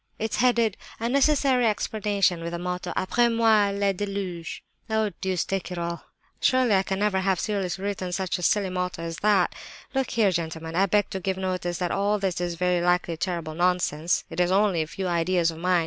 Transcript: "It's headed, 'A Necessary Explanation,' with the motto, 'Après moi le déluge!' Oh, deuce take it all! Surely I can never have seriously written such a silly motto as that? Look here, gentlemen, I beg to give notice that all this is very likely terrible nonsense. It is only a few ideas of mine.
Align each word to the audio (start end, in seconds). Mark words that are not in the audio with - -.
"It's 0.17 0.37
headed, 0.37 0.77
'A 0.99 1.09
Necessary 1.09 1.67
Explanation,' 1.67 2.41
with 2.41 2.53
the 2.53 2.57
motto, 2.57 2.91
'Après 2.97 3.31
moi 3.31 3.69
le 3.69 3.93
déluge!' 3.93 4.61
Oh, 4.89 5.11
deuce 5.21 5.45
take 5.45 5.71
it 5.71 5.77
all! 5.77 6.05
Surely 6.39 6.73
I 6.73 6.81
can 6.81 6.97
never 6.97 7.19
have 7.19 7.39
seriously 7.39 7.83
written 7.85 8.11
such 8.11 8.39
a 8.39 8.41
silly 8.41 8.71
motto 8.71 9.03
as 9.03 9.17
that? 9.17 9.53
Look 9.93 10.09
here, 10.09 10.31
gentlemen, 10.31 10.73
I 10.75 10.87
beg 10.87 11.11
to 11.11 11.19
give 11.19 11.37
notice 11.37 11.77
that 11.77 11.91
all 11.91 12.17
this 12.17 12.41
is 12.41 12.55
very 12.55 12.83
likely 12.83 13.15
terrible 13.15 13.53
nonsense. 13.53 14.23
It 14.31 14.39
is 14.39 14.49
only 14.51 14.81
a 14.81 14.87
few 14.87 15.05
ideas 15.07 15.51
of 15.51 15.59
mine. 15.59 15.79